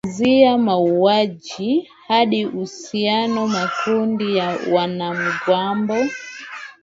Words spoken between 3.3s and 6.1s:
na makundi ya wanamgambo.